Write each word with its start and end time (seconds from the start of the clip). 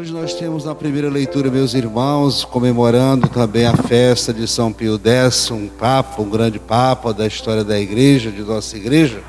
Hoje 0.00 0.14
nós 0.14 0.32
temos 0.32 0.64
na 0.64 0.74
primeira 0.74 1.10
leitura, 1.10 1.50
meus 1.50 1.74
irmãos, 1.74 2.42
comemorando 2.42 3.28
também 3.28 3.66
a 3.66 3.76
festa 3.76 4.32
de 4.32 4.48
São 4.48 4.72
Pio 4.72 4.98
X, 4.98 5.50
um 5.50 5.68
papa, 5.68 6.22
um 6.22 6.30
grande 6.30 6.58
papa 6.58 7.12
da 7.12 7.26
história 7.26 7.62
da 7.62 7.78
igreja, 7.78 8.30
de 8.30 8.40
nossa 8.40 8.78
igreja, 8.78 9.20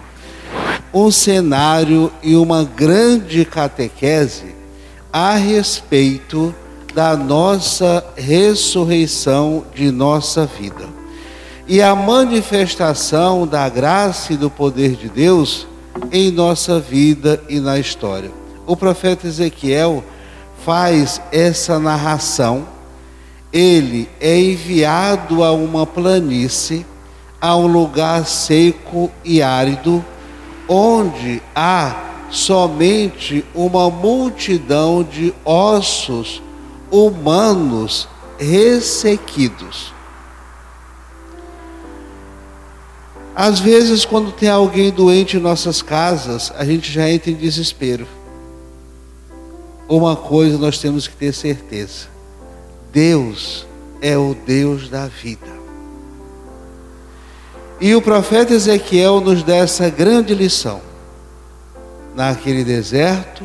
um 0.93 1.11
cenário 1.11 2.09
e 2.23 2.37
uma 2.37 2.63
grande 2.63 3.43
catequese 3.43 4.55
a 5.11 5.35
respeito 5.35 6.55
da 6.95 7.17
nossa 7.17 8.01
ressurreição 8.15 9.65
de 9.75 9.91
nossa 9.91 10.45
vida. 10.45 10.85
E 11.67 11.81
a 11.81 11.93
manifestação 11.93 13.45
da 13.45 13.67
graça 13.67 14.31
e 14.31 14.37
do 14.37 14.49
poder 14.49 14.95
de 14.95 15.09
Deus 15.09 15.67
em 16.13 16.31
nossa 16.31 16.79
vida 16.79 17.43
e 17.49 17.59
na 17.59 17.77
história. 17.77 18.31
O 18.65 18.77
profeta 18.77 19.27
Ezequiel 19.27 20.01
faz 20.65 21.21
essa 21.31 21.79
narração, 21.79 22.67
ele 23.51 24.07
é 24.19 24.39
enviado 24.39 25.43
a 25.43 25.51
uma 25.51 25.85
planície, 25.85 26.85
a 27.39 27.55
um 27.55 27.67
lugar 27.67 28.25
seco 28.25 29.11
e 29.23 29.41
árido, 29.41 30.03
onde 30.67 31.41
há 31.55 31.95
somente 32.29 33.43
uma 33.53 33.89
multidão 33.89 35.03
de 35.03 35.33
ossos 35.43 36.41
humanos 36.89 38.07
ressequidos. 38.37 39.93
Às 43.35 43.59
vezes, 43.59 44.05
quando 44.05 44.31
tem 44.31 44.49
alguém 44.49 44.91
doente 44.91 45.37
em 45.37 45.39
nossas 45.39 45.81
casas, 45.81 46.53
a 46.55 46.63
gente 46.63 46.91
já 46.91 47.09
entra 47.09 47.31
em 47.31 47.35
desespero 47.35 48.07
uma 49.97 50.15
coisa 50.15 50.57
nós 50.57 50.77
temos 50.77 51.05
que 51.05 51.15
ter 51.15 51.33
certeza: 51.33 52.07
Deus 52.93 53.65
é 54.01 54.17
o 54.17 54.33
Deus 54.45 54.89
da 54.89 55.07
vida. 55.07 55.51
E 57.79 57.93
o 57.93 58.01
profeta 58.01 58.53
Ezequiel 58.53 59.19
nos 59.19 59.43
dá 59.43 59.55
essa 59.55 59.89
grande 59.89 60.33
lição. 60.33 60.81
Naquele 62.15 62.63
deserto, 62.63 63.43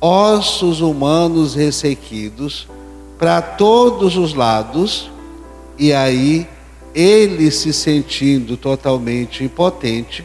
ossos 0.00 0.80
humanos 0.80 1.54
ressequidos 1.54 2.68
para 3.18 3.42
todos 3.42 4.16
os 4.16 4.34
lados, 4.34 5.10
e 5.78 5.92
aí 5.92 6.46
ele 6.94 7.50
se 7.50 7.72
sentindo 7.72 8.56
totalmente 8.56 9.44
impotente, 9.44 10.24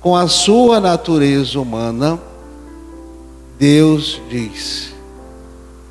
com 0.00 0.16
a 0.16 0.28
sua 0.28 0.80
natureza 0.80 1.58
humana, 1.58 2.20
Deus 3.58 4.20
diz: 4.30 4.94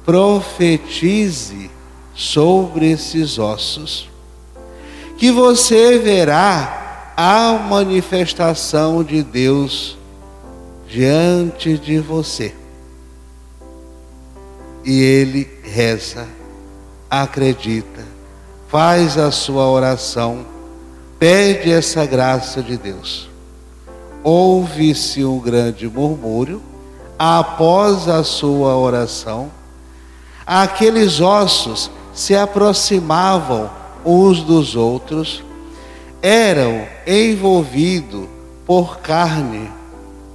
profetize 0.09 1.69
sobre 2.15 2.89
esses 2.89 3.37
ossos, 3.37 4.09
que 5.19 5.29
você 5.29 5.99
verá 5.99 7.13
a 7.15 7.53
manifestação 7.69 9.03
de 9.03 9.21
Deus 9.21 9.95
diante 10.87 11.77
de 11.77 11.99
você. 11.99 12.55
E 14.83 14.99
ele 14.99 15.47
reza, 15.61 16.27
acredita, 17.07 18.03
faz 18.67 19.15
a 19.15 19.29
sua 19.29 19.69
oração, 19.69 20.43
pede 21.19 21.71
essa 21.71 22.03
graça 22.03 22.63
de 22.63 22.77
Deus. 22.77 23.29
Ouve-se 24.23 25.23
um 25.23 25.37
grande 25.37 25.87
murmúrio 25.87 26.63
após 27.19 28.07
a 28.07 28.23
sua 28.23 28.75
oração 28.75 29.58
aqueles 30.51 31.21
ossos 31.21 31.91
se 32.11 32.35
aproximavam 32.35 33.69
uns 34.03 34.41
dos 34.41 34.75
outros, 34.75 35.43
eram 36.23 36.87
envolvidos 37.05 38.27
por 38.65 38.97
carne 38.97 39.71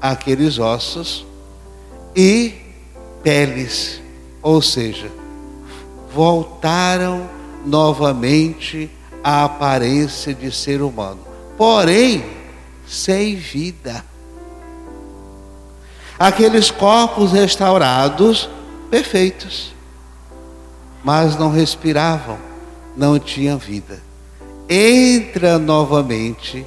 aqueles 0.01 0.61
ossos 0.61 1.27
e 2.15 2.55
peles, 3.25 4.01
ou 4.41 4.63
seja, 4.63 5.11
voltaram 6.15 7.29
novamente 7.67 8.89
à 9.23 9.43
aparência 9.45 10.33
de 10.33 10.53
ser 10.53 10.81
humano, 10.81 11.19
porém 11.57 12.25
sem 12.87 13.35
vida. 13.35 14.05
Aqueles 16.17 16.71
corpos 16.71 17.33
restaurados, 17.33 18.49
perfeitos 18.89 19.74
mas 21.05 21.37
não 21.37 21.51
respiravam, 21.51 22.39
não 22.97 23.19
tinham 23.19 23.59
vida. 23.59 24.03
Entra 24.69 25.59
novamente 25.59 26.67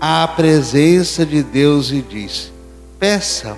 à 0.00 0.26
presença 0.26 1.26
de 1.26 1.42
Deus 1.42 1.90
e 1.90 2.00
diz: 2.00 2.50
peça 2.98 3.56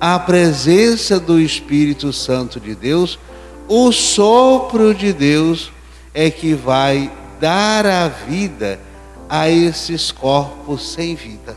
a 0.00 0.18
presença 0.18 1.18
do 1.18 1.40
Espírito 1.40 2.12
Santo 2.12 2.60
de 2.60 2.74
Deus, 2.74 3.18
o 3.68 3.92
sopro 3.92 4.94
de 4.94 5.12
Deus 5.12 5.72
é 6.12 6.30
que 6.30 6.52
vai 6.52 7.10
dar 7.40 7.86
a 7.86 8.08
vida 8.08 8.78
a 9.28 9.48
esses 9.48 10.10
corpos 10.10 10.92
sem 10.92 11.14
vida. 11.14 11.56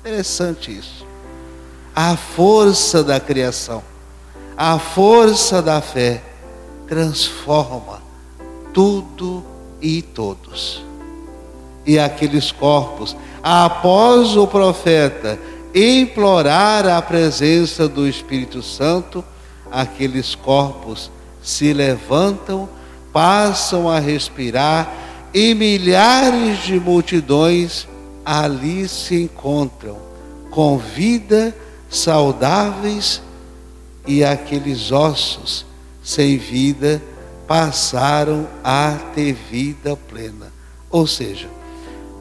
Interessante 0.00 0.76
isso. 0.76 1.06
A 1.94 2.16
força 2.16 3.02
da 3.02 3.18
criação, 3.18 3.82
a 4.56 4.78
força 4.78 5.62
da 5.62 5.80
fé 5.80 6.22
transforma 6.86 8.00
tudo 8.72 9.44
e 9.80 10.02
todos. 10.02 10.84
E 11.84 11.98
aqueles 11.98 12.50
corpos, 12.50 13.16
após 13.42 14.36
o 14.36 14.46
profeta 14.46 15.38
implorar 15.74 16.86
a 16.86 17.00
presença 17.02 17.88
do 17.88 18.08
Espírito 18.08 18.62
Santo, 18.62 19.24
aqueles 19.70 20.34
corpos 20.34 21.10
se 21.42 21.72
levantam, 21.72 22.68
passam 23.12 23.88
a 23.88 23.98
respirar 23.98 24.92
e 25.32 25.54
milhares 25.54 26.64
de 26.64 26.80
multidões 26.80 27.86
ali 28.24 28.88
se 28.88 29.22
encontram 29.22 29.98
com 30.50 30.78
vida, 30.78 31.54
saudáveis 31.90 33.22
e 34.06 34.24
aqueles 34.24 34.90
ossos 34.90 35.65
sem 36.06 36.38
vida 36.38 37.02
passaram 37.48 38.46
a 38.62 38.92
ter 39.12 39.32
vida 39.32 39.96
plena. 39.96 40.52
Ou 40.88 41.04
seja, 41.04 41.48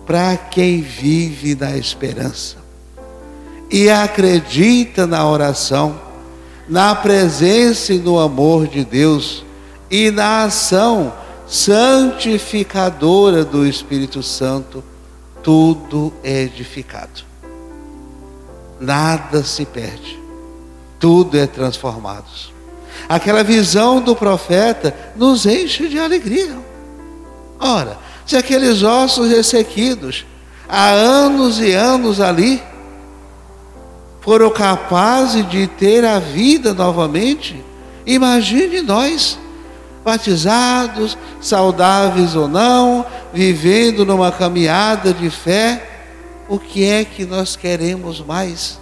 para 0.07 0.35
quem 0.35 0.81
vive 0.81 1.53
na 1.53 1.77
esperança 1.77 2.57
e 3.69 3.87
acredita 3.87 5.05
na 5.05 5.29
oração, 5.29 6.01
na 6.67 6.95
presença 6.95 7.93
e 7.93 7.99
no 7.99 8.19
amor 8.19 8.67
de 8.67 8.83
Deus 8.83 9.45
e 9.91 10.09
na 10.09 10.45
ação 10.45 11.13
santificadora 11.47 13.45
do 13.45 13.67
Espírito 13.67 14.23
Santo, 14.23 14.83
tudo 15.43 16.11
é 16.23 16.41
edificado. 16.41 17.23
Nada 18.79 19.43
se 19.43 19.63
perde, 19.63 20.19
tudo 20.99 21.37
é 21.37 21.45
transformado. 21.45 22.54
Aquela 23.07 23.43
visão 23.43 24.01
do 24.01 24.15
profeta 24.15 24.95
nos 25.15 25.45
enche 25.45 25.87
de 25.87 25.99
alegria. 25.99 26.57
Ora, 27.59 27.97
se 28.25 28.35
aqueles 28.35 28.83
ossos 28.83 29.29
ressequidos, 29.29 30.25
há 30.67 30.89
anos 30.89 31.59
e 31.59 31.73
anos 31.73 32.19
ali, 32.19 32.61
foram 34.21 34.49
capazes 34.49 35.47
de 35.49 35.67
ter 35.67 36.03
a 36.03 36.17
vida 36.17 36.73
novamente, 36.73 37.63
imagine 38.05 38.81
nós, 38.81 39.37
batizados, 40.03 41.15
saudáveis 41.39 42.35
ou 42.35 42.47
não, 42.47 43.05
vivendo 43.31 44.03
numa 44.03 44.31
caminhada 44.31 45.13
de 45.13 45.29
fé, 45.29 45.91
o 46.49 46.57
que 46.57 46.85
é 46.85 47.05
que 47.05 47.25
nós 47.25 47.55
queremos 47.55 48.19
mais? 48.19 48.79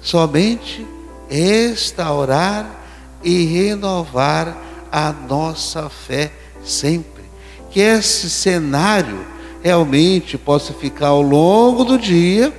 Somente 0.00 0.86
restaurar 1.28 2.85
e 3.22 3.44
renovar 3.44 4.56
a 4.90 5.12
nossa 5.12 5.88
fé 5.88 6.32
sempre. 6.64 7.24
Que 7.70 7.80
esse 7.80 8.30
cenário 8.30 9.26
realmente 9.62 10.38
possa 10.38 10.72
ficar 10.72 11.08
ao 11.08 11.22
longo 11.22 11.84
do 11.84 11.98
dia, 11.98 12.52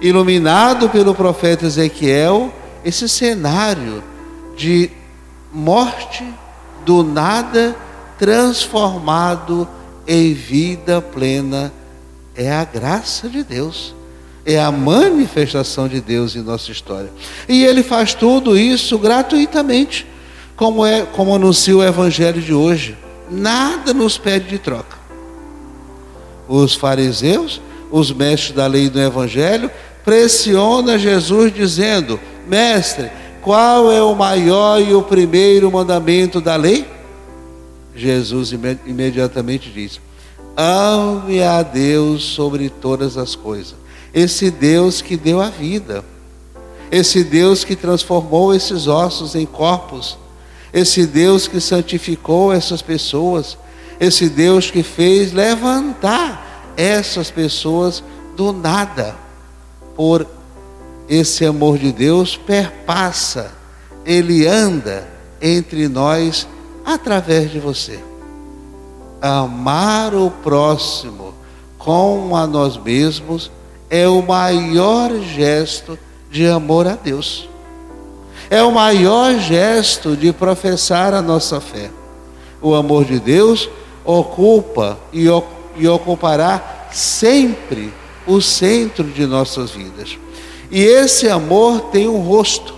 iluminado 0.00 0.88
pelo 0.88 1.14
profeta 1.14 1.66
Ezequiel, 1.66 2.52
esse 2.84 3.08
cenário 3.08 4.02
de 4.56 4.90
morte 5.52 6.24
do 6.84 7.02
nada 7.02 7.74
transformado 8.18 9.66
em 10.06 10.34
vida 10.34 11.00
plena 11.00 11.72
é 12.34 12.52
a 12.52 12.64
graça 12.64 13.28
de 13.28 13.42
Deus 13.42 13.94
é 14.46 14.60
a 14.60 14.70
manifestação 14.70 15.88
de 15.88 16.00
Deus 16.00 16.36
em 16.36 16.42
nossa 16.42 16.70
história. 16.70 17.10
E 17.48 17.64
ele 17.64 17.82
faz 17.82 18.14
tudo 18.14 18.56
isso 18.56 18.98
gratuitamente, 18.98 20.06
como 20.56 20.84
é, 20.84 21.02
como 21.02 21.34
anuncia 21.34 21.76
o 21.76 21.82
evangelho 21.82 22.40
de 22.40 22.52
hoje, 22.52 22.96
nada 23.30 23.94
nos 23.94 24.18
pede 24.18 24.48
de 24.48 24.58
troca. 24.58 24.98
Os 26.46 26.74
fariseus, 26.74 27.60
os 27.90 28.12
mestres 28.12 28.54
da 28.54 28.66
lei 28.66 28.88
do 28.90 29.00
evangelho, 29.00 29.70
pressionam 30.04 30.98
Jesus 30.98 31.52
dizendo: 31.52 32.20
"Mestre, 32.46 33.10
qual 33.40 33.90
é 33.90 34.02
o 34.02 34.14
maior 34.14 34.80
e 34.80 34.94
o 34.94 35.02
primeiro 35.02 35.72
mandamento 35.72 36.40
da 36.40 36.56
lei?" 36.56 36.86
Jesus 37.96 38.52
imediatamente 38.84 39.70
diz: 39.70 40.00
Ame 40.56 41.42
a 41.42 41.62
Deus 41.62 42.22
sobre 42.22 42.68
todas 42.68 43.16
as 43.16 43.34
coisas. 43.34 43.83
Esse 44.14 44.50
Deus 44.50 45.02
que 45.02 45.16
deu 45.16 45.40
a 45.40 45.50
vida, 45.50 46.04
esse 46.90 47.24
Deus 47.24 47.64
que 47.64 47.74
transformou 47.74 48.54
esses 48.54 48.86
ossos 48.86 49.34
em 49.34 49.44
corpos, 49.44 50.16
esse 50.72 51.06
Deus 51.06 51.48
que 51.48 51.60
santificou 51.60 52.52
essas 52.52 52.80
pessoas, 52.80 53.58
esse 53.98 54.28
Deus 54.28 54.70
que 54.70 54.82
fez 54.82 55.32
levantar 55.32 56.72
essas 56.76 57.30
pessoas 57.30 58.02
do 58.36 58.52
nada. 58.52 59.16
Por 59.96 60.26
esse 61.08 61.44
amor 61.44 61.78
de 61.78 61.92
Deus 61.92 62.36
perpassa, 62.36 63.52
ele 64.04 64.46
anda 64.46 65.08
entre 65.40 65.88
nós 65.88 66.46
através 66.84 67.50
de 67.50 67.58
você. 67.58 67.98
Amar 69.20 70.14
o 70.14 70.30
próximo 70.30 71.34
com 71.78 72.36
a 72.36 72.46
nós 72.46 72.76
mesmos 72.76 73.50
é 73.90 74.08
o 74.08 74.22
maior 74.22 75.10
gesto 75.20 75.98
de 76.30 76.46
amor 76.46 76.86
a 76.86 76.94
Deus. 76.94 77.48
É 78.50 78.62
o 78.62 78.72
maior 78.72 79.38
gesto 79.38 80.16
de 80.16 80.32
professar 80.32 81.14
a 81.14 81.22
nossa 81.22 81.60
fé. 81.60 81.90
O 82.60 82.74
amor 82.74 83.04
de 83.04 83.18
Deus 83.18 83.68
ocupa 84.04 84.98
e, 85.12 85.26
e 85.76 85.88
ocupará 85.88 86.88
sempre 86.92 87.92
o 88.26 88.40
centro 88.40 89.04
de 89.04 89.26
nossas 89.26 89.70
vidas. 89.70 90.18
E 90.70 90.82
esse 90.82 91.28
amor 91.28 91.82
tem 91.92 92.08
um 92.08 92.18
rosto, 92.18 92.74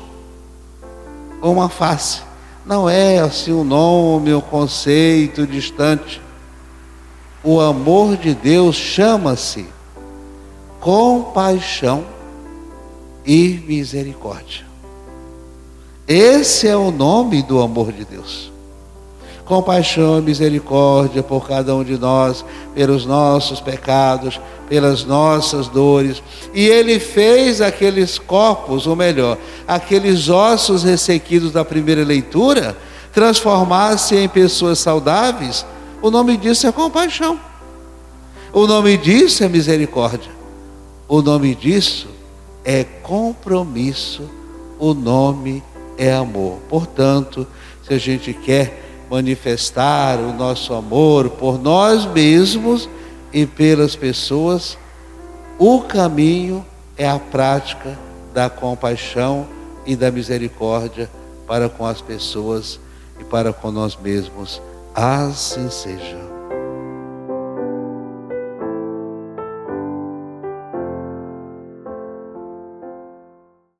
uma 1.40 1.68
face. 1.68 2.20
Não 2.64 2.88
é 2.88 3.18
assim 3.18 3.52
um 3.52 3.64
nome, 3.64 4.34
um 4.34 4.40
conceito 4.40 5.46
distante. 5.46 6.20
O 7.44 7.60
amor 7.60 8.16
de 8.16 8.34
Deus 8.34 8.74
chama-se 8.74 9.75
compaixão 10.86 12.04
e 13.26 13.60
misericórdia. 13.66 14.64
Esse 16.06 16.68
é 16.68 16.76
o 16.76 16.92
nome 16.92 17.42
do 17.42 17.60
amor 17.60 17.90
de 17.90 18.04
Deus. 18.04 18.52
Compaixão 19.44 20.20
e 20.20 20.22
misericórdia 20.22 21.24
por 21.24 21.48
cada 21.48 21.74
um 21.74 21.82
de 21.82 21.98
nós, 21.98 22.44
pelos 22.72 23.04
nossos 23.04 23.60
pecados, 23.60 24.40
pelas 24.68 25.02
nossas 25.02 25.66
dores. 25.66 26.22
E 26.54 26.64
ele 26.64 27.00
fez 27.00 27.60
aqueles 27.60 28.16
corpos, 28.16 28.86
ou 28.86 28.94
melhor, 28.94 29.36
aqueles 29.66 30.28
ossos 30.28 30.84
ressequidos 30.84 31.50
da 31.50 31.64
primeira 31.64 32.04
leitura, 32.04 32.76
transformar-se 33.12 34.14
em 34.14 34.28
pessoas 34.28 34.78
saudáveis. 34.78 35.66
O 36.00 36.12
nome 36.12 36.36
disso 36.36 36.64
é 36.64 36.70
compaixão. 36.70 37.40
O 38.52 38.68
nome 38.68 38.96
disso 38.96 39.42
é 39.42 39.48
misericórdia. 39.48 40.35
O 41.08 41.22
nome 41.22 41.54
disso 41.54 42.08
é 42.64 42.84
compromisso. 42.84 44.28
O 44.78 44.92
nome 44.92 45.62
é 45.96 46.12
amor. 46.12 46.58
Portanto, 46.68 47.46
se 47.82 47.94
a 47.94 47.98
gente 47.98 48.32
quer 48.34 49.06
manifestar 49.10 50.18
o 50.18 50.32
nosso 50.32 50.74
amor 50.74 51.30
por 51.30 51.58
nós 51.58 52.04
mesmos, 52.06 52.88
e 53.36 53.44
pelas 53.44 53.94
pessoas, 53.94 54.78
o 55.58 55.82
caminho 55.82 56.64
é 56.96 57.06
a 57.06 57.18
prática 57.18 57.98
da 58.32 58.48
compaixão 58.48 59.46
e 59.84 59.94
da 59.94 60.10
misericórdia 60.10 61.10
para 61.46 61.68
com 61.68 61.84
as 61.84 62.00
pessoas 62.00 62.80
e 63.20 63.24
para 63.24 63.52
com 63.52 63.70
nós 63.70 63.94
mesmos. 63.94 64.60
Assim 64.94 65.68
seja. 65.68 66.35